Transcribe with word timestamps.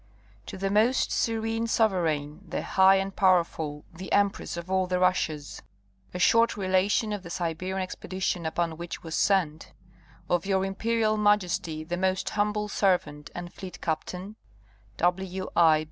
To 0.47 0.57
the 0.57 0.71
most 0.71 1.11
Serene 1.11 1.67
Sovereign, 1.67 2.43
the 2.49 2.63
high 2.63 2.95
and 2.95 3.15
powerful, 3.15 3.85
the 3.93 4.11
Empress 4.11 4.57
of 4.57 4.71
all 4.71 4.87
the 4.87 4.97
Russias: 4.97 5.61
A 6.11 6.17
short 6.17 6.57
relation 6.57 7.13
of 7.13 7.21
the 7.21 7.29
Siberian 7.29 7.77
Expedition 7.83 8.43
upon 8.47 8.77
which 8.77 9.03
was 9.03 9.13
sent 9.13 9.73
Of 10.27 10.47
your 10.47 10.65
Imperial 10.65 11.17
Majesty 11.17 11.83
the 11.83 11.97
most 11.97 12.31
humble 12.31 12.67
servant 12.67 13.29
and 13.35 13.53
fleet 13.53 13.79
captain, 13.79 14.37
W. 14.97 15.47
I. 15.55 15.79